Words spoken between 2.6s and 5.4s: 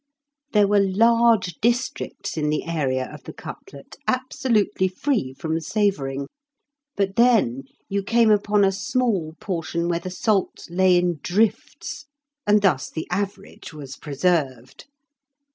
area of the cutlet absolutely free